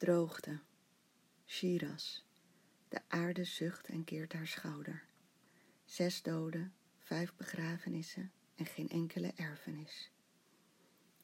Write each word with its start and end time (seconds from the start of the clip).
Droogte. 0.00 0.60
Shiraz. 1.46 2.22
De 2.88 3.00
aarde 3.08 3.44
zucht 3.44 3.88
en 3.88 4.04
keert 4.04 4.32
haar 4.32 4.46
schouder. 4.46 5.04
Zes 5.84 6.22
doden, 6.22 6.74
vijf 6.98 7.34
begrafenissen 7.34 8.32
en 8.54 8.66
geen 8.66 8.88
enkele 8.88 9.32
erfenis. 9.36 10.10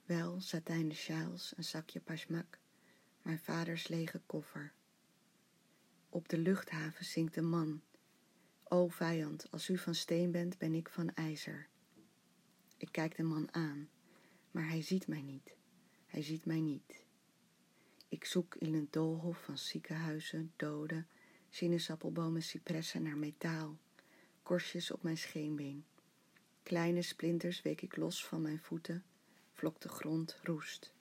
Wel 0.05 0.41
satijnen 0.41 0.95
sjaals, 0.95 1.53
een 1.57 1.65
zakje 1.65 2.01
pasmak, 2.01 2.59
mijn 3.23 3.39
vaders 3.39 3.89
lege 3.89 4.21
koffer. 4.27 4.73
Op 6.09 6.29
de 6.29 6.39
luchthaven 6.39 7.05
zingt 7.05 7.37
een 7.37 7.49
man. 7.49 7.83
O 8.65 8.89
vijand, 8.89 9.51
als 9.51 9.69
u 9.69 9.79
van 9.79 9.95
steen 9.95 10.31
bent, 10.31 10.59
ben 10.59 10.75
ik 10.75 10.89
van 10.89 11.15
ijzer. 11.15 11.69
Ik 12.77 12.93
kijk 12.93 13.17
de 13.17 13.23
man 13.23 13.55
aan, 13.55 13.89
maar 14.51 14.69
hij 14.69 14.83
ziet 14.83 15.07
mij 15.07 15.23
niet. 15.23 15.57
Hij 16.07 16.23
ziet 16.23 16.45
mij 16.45 16.61
niet. 16.61 17.06
Ik 18.09 18.25
zoek 18.25 18.55
in 18.55 18.75
een 18.75 18.89
doolhof 18.91 19.43
van 19.43 19.59
ziekenhuizen, 19.59 20.53
doden, 20.57 21.09
sinaasappelbomen, 21.49 22.43
cipressen 22.43 23.03
naar 23.03 23.17
metaal, 23.17 23.77
korstjes 24.43 24.91
op 24.91 25.03
mijn 25.03 25.17
scheenbeen. 25.17 25.85
Kleine 26.63 27.03
splinters 27.03 27.63
week 27.63 27.83
ik 27.83 27.97
los 27.97 28.27
van 28.27 28.43
mijn 28.43 28.59
voeten, 28.59 29.05
vlok 29.53 29.81
de 29.81 29.89
grond 29.89 30.39
roest. 30.43 30.95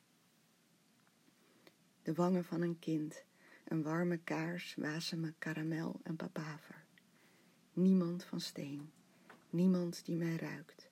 De 2.04 2.14
wangen 2.14 2.46
van 2.46 2.62
een 2.62 2.80
kind, 2.80 3.24
een 3.64 3.84
warme 3.84 4.18
kaars, 4.18 4.76
me 4.76 5.34
karamel 5.40 6.00
en 6.04 6.16
papaver. 6.16 6.86
Niemand 7.74 8.24
van 8.24 8.42
steen, 8.42 8.92
niemand 9.50 10.06
die 10.06 10.16
mij 10.16 10.36
ruikt, 10.36 10.90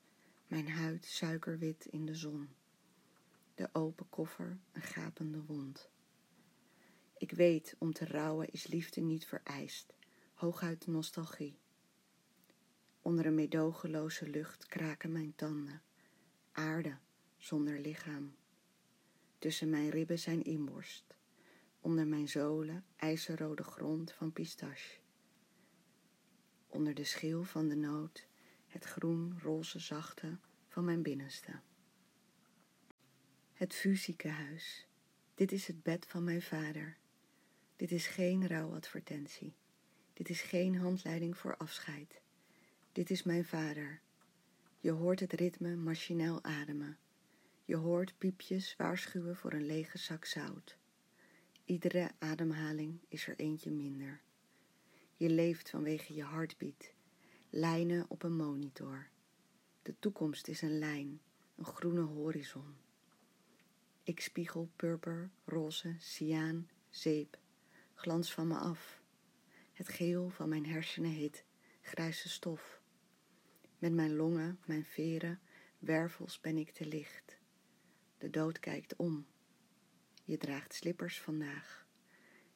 mijn 0.48 0.70
huid 0.70 1.06
suikerwit 1.06 1.86
in 1.86 2.06
de 2.06 2.16
zon. 2.16 2.50
De 3.56 3.70
open 3.72 4.10
koffer, 4.10 4.58
een 4.72 4.82
gapende 4.82 5.44
wond. 5.44 5.92
Ik 7.18 7.32
weet, 7.32 7.76
om 7.78 7.94
te 7.94 8.06
rouwen 8.06 8.52
is 8.52 8.68
liefde 8.68 9.02
niet 9.02 9.26
vereist, 9.26 9.94
hooguit 10.34 10.88
nostalgie. 10.88 11.60
Onder 13.02 13.26
een 13.26 13.36
medogeloze 13.36 14.28
lucht 14.28 14.66
kraken 14.66 15.12
mijn 15.12 15.36
tanden, 15.36 15.82
aarde 16.52 16.98
zonder 17.38 17.80
lichaam. 17.80 18.36
Tussen 19.38 19.70
mijn 19.70 19.90
ribben 19.90 20.20
zijn 20.20 20.44
inborst, 20.44 21.16
onder 21.80 22.08
mijn 22.08 22.30
zolen 22.30 22.86
ijzerrode 22.96 23.64
grond 23.64 24.12
van 24.12 24.34
pistache. 24.34 25.00
Onder 26.68 26.94
de 26.94 27.04
schil 27.04 27.44
van 27.44 27.68
de 27.68 27.76
noot 27.76 28.28
het 28.68 28.84
groen 28.84 29.40
roze 29.42 29.80
zachte 29.80 30.38
van 30.68 30.86
mijn 30.86 31.02
binnenste. 31.02 31.60
Het 33.54 33.74
fusiekenhuis. 33.74 34.88
Dit 35.36 35.52
is 35.52 35.68
het 35.68 35.84
bed 35.84 36.06
van 36.08 36.24
mijn 36.24 36.42
vader. 36.42 36.98
Dit 37.76 37.92
is 37.92 38.08
geen 38.08 38.48
rouwadvertentie. 38.48 39.54
Dit 40.14 40.30
is 40.30 40.42
geen 40.42 40.76
handleiding 40.76 41.38
voor 41.38 41.58
afscheid. 41.58 42.22
Dit 42.92 43.10
is 43.10 43.24
mijn 43.24 43.46
vader. 43.46 44.02
Je 44.80 44.92
hoort 44.92 45.20
het 45.20 45.34
ritme 45.34 45.76
machineel 45.76 46.44
ademen. 46.44 46.98
Je 47.66 47.76
hoort 47.76 48.18
piepjes 48.18 48.76
waarschuwen 48.76 49.36
voor 49.36 49.54
een 49.54 49.66
lege 49.66 49.98
zak 49.98 50.26
zout. 50.26 50.78
Iedere 51.66 52.12
ademhaling 52.20 53.00
is 53.08 53.28
er 53.28 53.36
eentje 53.38 53.72
minder. 53.72 54.22
Je 55.16 55.30
leeft 55.30 55.70
vanwege 55.70 56.14
je 56.14 56.24
hartbeat. 56.24 56.94
Lijnen 57.50 58.06
op 58.10 58.24
een 58.24 58.36
monitor. 58.36 59.08
De 59.82 59.96
toekomst 60.00 60.48
is 60.48 60.62
een 60.62 60.80
lijn, 60.80 61.22
een 61.56 61.66
groene 61.66 62.02
horizon. 62.02 62.76
Ik 64.04 64.20
spiegel 64.20 64.70
purper, 64.76 65.30
roze, 65.46 65.96
cyaan, 66.00 66.70
zeep, 66.90 67.38
glans 68.04 68.34
van 68.34 68.48
me 68.48 68.58
af. 68.58 69.02
Het 69.74 69.90
geel 69.90 70.30
van 70.30 70.50
mijn 70.50 70.66
hersenen 70.66 71.12
heet 71.12 71.46
grijze 71.82 72.30
stof. 72.30 72.82
Met 73.78 73.94
mijn 73.94 74.16
longen, 74.16 74.60
mijn 74.66 74.86
veren, 74.86 75.40
wervels 75.80 76.40
ben 76.40 76.58
ik 76.58 76.72
te 76.72 76.86
licht. 76.86 77.38
De 78.18 78.30
dood 78.30 78.60
kijkt 78.60 78.96
om. 78.96 79.28
Je 80.24 80.38
draagt 80.38 80.74
slippers 80.74 81.22
vandaag. 81.22 81.88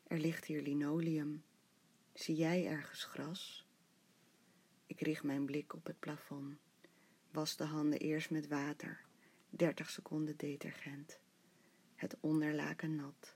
Er 0.03 0.19
ligt 0.19 0.45
hier 0.45 0.61
linoleum. 0.61 1.43
Zie 2.13 2.35
jij 2.35 2.67
ergens 2.67 3.03
gras? 3.03 3.67
Ik 4.85 5.01
richt 5.01 5.23
mijn 5.23 5.45
blik 5.45 5.73
op 5.73 5.85
het 5.85 5.99
plafond. 5.99 6.57
Was 7.31 7.55
de 7.55 7.65
handen 7.65 7.99
eerst 7.99 8.29
met 8.29 8.47
water. 8.47 9.05
30 9.49 9.89
seconden 9.89 10.37
detergent. 10.37 11.19
Het 11.95 12.17
onderlaken 12.19 12.95
nat. 12.95 13.35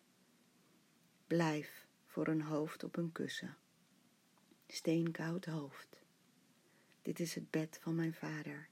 Blijf 1.27 1.80
voor 2.11 2.27
een 2.27 2.41
hoofd 2.41 2.83
op 2.83 2.97
een 2.97 3.11
kussen. 3.11 3.57
Steenkoud 4.67 5.45
hoofd. 5.45 6.01
Dit 7.01 7.19
is 7.19 7.35
het 7.35 7.51
bed 7.51 7.79
van 7.81 7.95
mijn 7.95 8.13
vader. 8.13 8.69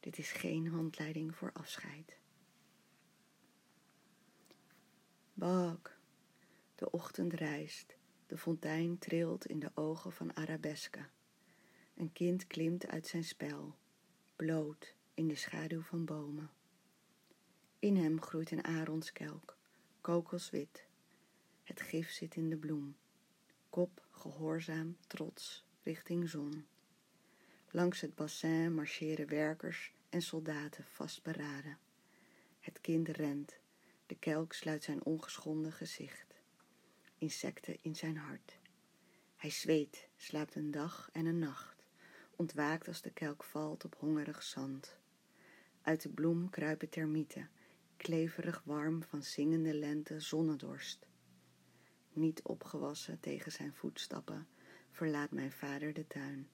Dit 0.00 0.18
is 0.18 0.32
geen 0.32 0.68
handleiding 0.68 1.36
voor 1.36 1.52
afscheid. 1.52 2.18
Bak. 5.34 5.98
De 6.74 6.90
ochtend 6.90 7.32
rijst. 7.32 7.96
De 8.26 8.38
fontein 8.38 8.98
trilt 8.98 9.46
in 9.46 9.58
de 9.58 9.70
ogen 9.74 10.12
van 10.12 10.36
Arabesque. 10.36 11.06
Een 11.94 12.12
kind 12.12 12.46
klimt 12.46 12.86
uit 12.86 13.06
zijn 13.06 13.24
spel, 13.24 13.76
bloot 14.36 14.94
in 15.14 15.28
de 15.28 15.34
schaduw 15.34 15.82
van 15.82 16.04
bomen. 16.04 16.50
In 17.78 17.96
hem 17.96 18.22
groeit 18.22 18.50
een 18.50 18.62
aronskelk, 18.62 19.56
kokoswit. 20.00 20.85
Het 21.66 21.80
gif 21.80 22.10
zit 22.10 22.36
in 22.36 22.48
de 22.50 22.56
bloem. 22.56 22.96
Kop 23.70 24.06
gehoorzaam, 24.10 24.96
trots, 25.06 25.64
richting 25.82 26.28
zon. 26.28 26.66
Langs 27.70 28.00
het 28.00 28.14
bassin 28.14 28.74
marcheren 28.74 29.28
werkers 29.28 29.92
en 30.08 30.22
soldaten 30.22 30.84
vastberaden. 30.84 31.78
Het 32.60 32.80
kind 32.80 33.08
rent, 33.08 33.58
de 34.06 34.14
kelk 34.14 34.52
sluit 34.52 34.84
zijn 34.84 35.04
ongeschonden 35.04 35.72
gezicht. 35.72 36.40
Insecten 37.18 37.76
in 37.82 37.96
zijn 37.96 38.16
hart. 38.16 38.58
Hij 39.36 39.50
zweet, 39.50 40.08
slaapt 40.16 40.54
een 40.54 40.70
dag 40.70 41.08
en 41.12 41.26
een 41.26 41.38
nacht, 41.38 41.84
ontwaakt 42.36 42.88
als 42.88 43.02
de 43.02 43.10
kelk 43.10 43.44
valt 43.44 43.84
op 43.84 43.96
hongerig 43.98 44.42
zand. 44.42 44.98
Uit 45.82 46.02
de 46.02 46.08
bloem 46.08 46.50
kruipen 46.50 46.88
termieten, 46.88 47.50
kleverig 47.96 48.62
warm 48.64 49.02
van 49.02 49.22
zingende 49.22 49.74
lente 49.74 50.20
zonnedorst. 50.20 51.05
Niet 52.16 52.42
opgewassen 52.42 53.20
tegen 53.20 53.52
zijn 53.52 53.74
voetstappen 53.74 54.48
verlaat 54.90 55.30
mijn 55.30 55.52
vader 55.52 55.92
de 55.92 56.06
tuin. 56.06 56.48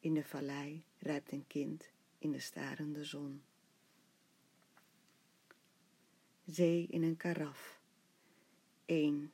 In 0.00 0.14
de 0.14 0.24
vallei 0.24 0.84
rijpt 0.98 1.32
een 1.32 1.46
kind 1.46 1.90
in 2.18 2.32
de 2.32 2.38
starende 2.38 3.04
zon. 3.04 3.42
Zee 6.44 6.86
in 6.86 7.02
een 7.02 7.16
karaf. 7.16 7.80
1. 8.84 9.32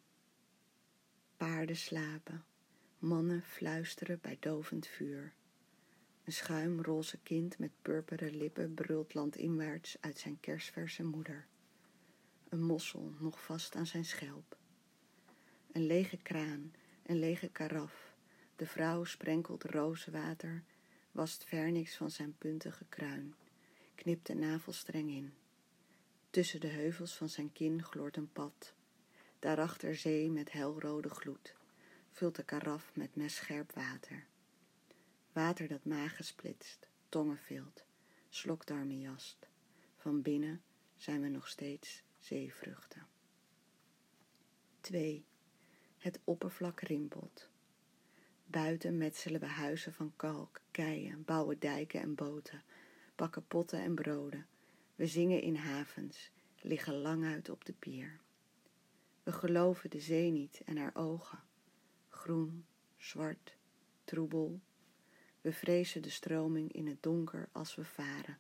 Paarden 1.37 1.77
slapen, 1.77 2.45
mannen 2.99 3.43
fluisteren 3.43 4.19
bij 4.21 4.37
dovend 4.41 4.87
vuur. 4.87 5.33
Een 6.25 6.33
schuimroze 6.33 7.19
kind 7.19 7.59
met 7.59 7.73
purperen 7.83 8.37
lippen 8.37 8.75
brult 8.75 9.15
landinwaarts 9.15 9.97
uit 10.01 10.19
zijn 10.19 10.41
kersverse 10.41 11.05
moeder. 11.05 11.47
Een 12.49 12.63
mossel 12.63 13.15
nog 13.19 13.45
vast 13.45 13.75
aan 13.75 13.87
zijn 13.87 14.05
schelp. 14.05 14.59
Een 15.73 15.87
lege 15.87 16.17
kraan, 16.17 16.73
een 17.03 17.19
lege 17.19 17.49
karaf. 17.49 18.15
De 18.57 18.67
vrouw 18.67 19.05
sprenkelt 19.05 19.65
rozenwater, 19.65 20.63
wast 21.13 21.45
vernix 21.45 21.97
van 21.97 22.11
zijn 22.11 22.35
puntige 22.39 22.85
kruin, 22.89 23.35
knipt 23.95 24.27
de 24.27 24.35
navelstreng 24.35 25.11
in. 25.11 25.33
Tussen 26.31 26.61
de 26.61 26.67
heuvels 26.69 27.17
van 27.17 27.29
zijn 27.29 27.53
kin 27.53 27.83
gloort 27.83 28.17
een 28.17 28.33
pad. 28.33 28.75
Daarachter 29.39 29.95
zee 29.95 30.31
met 30.31 30.53
helrode 30.53 31.09
gloed, 31.09 31.55
vult 32.11 32.37
de 32.37 32.45
karaf 32.45 32.91
met 32.95 33.17
messcherp 33.17 33.73
water. 33.73 34.27
Water 35.33 35.69
dat 35.69 35.85
magen 35.85 36.25
splitst, 36.25 36.89
tongen 37.09 37.39
vilt, 37.39 37.85
slokdarmen 38.29 39.01
jast. 39.01 39.49
Van 39.97 40.23
binnen 40.23 40.63
zijn 40.97 41.21
we 41.21 41.29
nog 41.29 41.49
steeds 41.49 42.03
zeevruchten. 42.19 43.07
2. 44.81 45.25
Het 46.01 46.21
oppervlak 46.25 46.81
rimpelt. 46.81 47.49
Buiten 48.47 48.97
metselen 48.97 49.41
we 49.41 49.47
huizen 49.47 49.93
van 49.93 50.13
kalk, 50.17 50.61
keien, 50.71 51.25
bouwen 51.25 51.59
dijken 51.59 52.01
en 52.01 52.15
boten, 52.15 52.63
bakken 53.17 53.47
potten 53.47 53.81
en 53.81 53.95
broden. 53.95 54.47
We 54.95 55.07
zingen 55.07 55.43
in 55.43 55.55
havens, 55.55 56.31
liggen 56.61 56.95
lang 56.95 57.25
uit 57.25 57.49
op 57.49 57.65
de 57.65 57.73
pier. 57.73 58.21
We 59.23 59.33
geloven 59.33 59.91
de 59.91 60.01
zee 60.01 60.31
niet 60.31 60.63
en 60.65 60.77
haar 60.77 60.95
ogen. 60.95 61.39
Groen, 62.09 62.67
zwart, 62.97 63.57
troebel. 64.05 64.61
We 65.41 65.53
vrezen 65.53 66.03
de 66.03 66.11
stroming 66.11 66.73
in 66.73 66.87
het 66.87 67.03
donker 67.03 67.49
als 67.53 67.75
we 67.75 67.85
varen. 67.85 68.39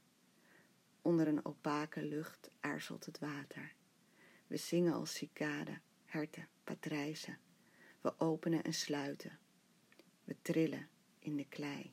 Onder 1.02 1.28
een 1.28 1.44
opake 1.44 2.02
lucht 2.02 2.50
aarzelt 2.60 3.06
het 3.06 3.18
water. 3.18 3.72
We 4.46 4.56
zingen 4.56 4.92
als 4.92 5.14
cicaden, 5.14 5.82
herten, 6.04 6.48
patrijzen. 6.64 7.38
We 8.00 8.18
openen 8.18 8.64
en 8.64 8.74
sluiten. 8.74 9.38
We 10.24 10.36
trillen 10.42 10.88
in 11.18 11.36
de 11.36 11.44
klei. 11.48 11.92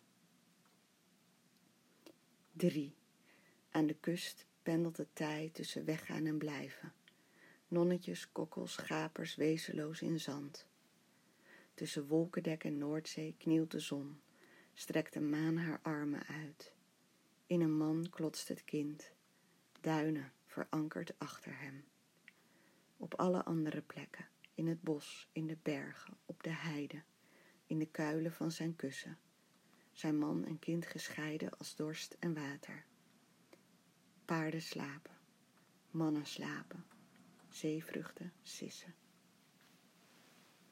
3. 2.52 2.96
Aan 3.70 3.88
de 3.88 3.94
kust 3.94 4.46
pendelt 4.64 4.98
het 4.98 5.16
tij 5.16 5.50
tussen 5.54 5.86
weggaan 5.86 6.26
en 6.26 6.38
blijven. 6.38 6.94
Nonnetjes, 7.68 8.32
kokkels, 8.32 8.76
gapers, 8.76 9.36
wezenloos 9.36 10.02
in 10.02 10.20
zand. 10.20 10.68
Tussen 11.74 12.08
wolkendek 12.08 12.64
en 12.64 12.78
Noordzee 12.78 13.36
knielt 13.38 13.72
de 13.72 13.80
zon, 13.80 14.22
strekt 14.74 15.14
de 15.14 15.20
maan 15.20 15.58
haar 15.58 15.80
armen 15.82 16.24
uit. 16.24 16.74
In 17.46 17.62
een 17.62 17.78
man 17.78 18.10
klotst 18.10 18.48
het 18.48 18.64
kind, 18.64 19.12
duinen 19.82 20.32
verankerd 20.46 21.20
achter 21.20 21.60
hem. 21.60 21.86
Op 22.98 23.14
alle 23.14 23.44
andere 23.44 23.82
plekken, 23.82 24.28
in 24.58 24.68
het 24.68 24.82
bos, 24.82 25.30
in 25.32 25.48
de 25.48 25.58
bergen, 25.62 26.18
op 26.26 26.44
de 26.44 26.50
heide, 26.50 27.04
in 27.66 27.80
de 27.80 27.86
kuilen 27.86 28.32
van 28.32 28.52
zijn 28.52 28.76
kussen, 28.76 29.18
zijn 29.92 30.18
man 30.18 30.46
en 30.46 30.60
kind 30.60 30.86
gescheiden 30.86 31.58
als 31.58 31.76
dorst 31.76 32.16
en 32.20 32.34
water. 32.34 32.86
Paarden 34.26 34.62
slapen, 34.62 35.18
mannen 35.92 36.26
slapen, 36.26 36.86
zeevruchten 37.50 38.34
sissen. 38.44 38.96